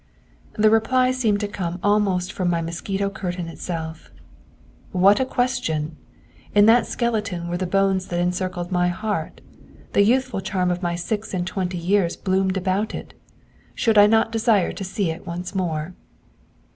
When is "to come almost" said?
1.41-2.33